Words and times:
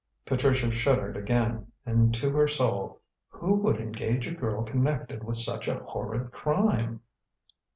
Patricia 0.25 0.71
shuddered 0.71 1.15
again 1.15 1.71
and 1.85 2.11
to 2.15 2.31
her 2.31 2.47
soul. 2.47 3.01
"Who 3.29 3.53
would 3.53 3.79
engage 3.79 4.25
a 4.27 4.31
girl 4.31 4.63
connected 4.63 5.23
with 5.23 5.37
such 5.37 5.67
a 5.67 5.75
horrid 5.77 6.31
crime?" 6.31 7.01